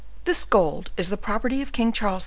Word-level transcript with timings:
This 0.23 0.45
gold 0.45 0.89
is 0.97 1.11
the 1.11 1.15
property 1.17 1.61
of 1.61 1.73
King 1.73 1.91
Charles 1.91 2.17
II. 2.17 2.19